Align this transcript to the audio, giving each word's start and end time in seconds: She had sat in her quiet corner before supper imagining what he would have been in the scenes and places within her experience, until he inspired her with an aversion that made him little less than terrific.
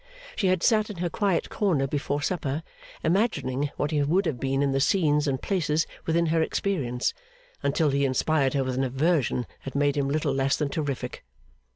She 0.35 0.47
had 0.47 0.63
sat 0.63 0.89
in 0.89 0.97
her 0.97 1.11
quiet 1.11 1.49
corner 1.51 1.85
before 1.85 2.23
supper 2.23 2.63
imagining 3.03 3.69
what 3.77 3.91
he 3.91 4.01
would 4.01 4.25
have 4.25 4.39
been 4.39 4.63
in 4.63 4.71
the 4.71 4.79
scenes 4.79 5.27
and 5.27 5.39
places 5.39 5.85
within 6.07 6.25
her 6.25 6.41
experience, 6.41 7.13
until 7.61 7.91
he 7.91 8.03
inspired 8.03 8.55
her 8.55 8.63
with 8.63 8.73
an 8.77 8.83
aversion 8.83 9.45
that 9.63 9.75
made 9.75 9.95
him 9.95 10.09
little 10.09 10.33
less 10.33 10.55
than 10.57 10.69
terrific. 10.69 11.23